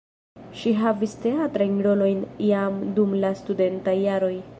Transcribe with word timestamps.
Ŝi 0.61 0.71
havis 0.77 1.11
teatrajn 1.25 1.77
rolojn 1.87 2.23
jam 2.47 2.81
dum 3.01 3.13
la 3.25 3.31
studentaj 3.43 3.95
jaroj. 4.07 4.35